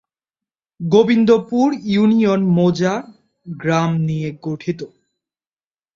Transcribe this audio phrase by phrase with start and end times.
[0.79, 4.79] Gobindapur union মৌজা/গ্রাম নিয়ে গঠিত।